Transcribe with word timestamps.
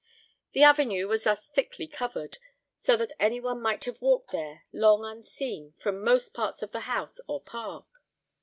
The 0.53 0.63
avenue 0.63 1.07
was 1.07 1.25
thus 1.25 1.47
thickly 1.47 1.85
covered, 1.85 2.39
so 2.75 2.97
that 2.97 3.13
any 3.19 3.39
one 3.39 3.61
might 3.61 3.85
have 3.85 4.01
walked 4.01 4.31
there 4.31 4.63
long 4.73 5.05
unseen 5.05 5.75
from 5.77 6.03
most 6.03 6.33
parts 6.33 6.63
of 6.63 6.71
the 6.71 6.79
house 6.89 7.21
or 7.27 7.39
park. 7.39 7.85